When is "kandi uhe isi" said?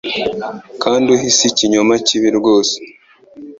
0.83-1.45